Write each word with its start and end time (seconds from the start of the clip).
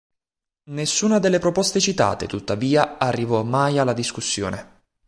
Nessuna 0.71 1.19
delle 1.19 1.37
proposte 1.37 1.79
citate, 1.79 2.25
tuttavia, 2.25 2.97
arrivò 2.97 3.43
mai 3.43 3.77
alla 3.77 3.93
discussione. 3.93 4.81